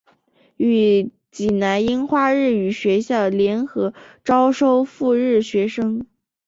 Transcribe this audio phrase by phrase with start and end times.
[0.57, 3.93] 与济南樱花日语学校联合
[4.23, 6.07] 招收赴日学生。